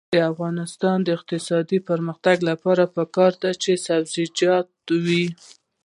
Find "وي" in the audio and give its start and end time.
5.05-5.25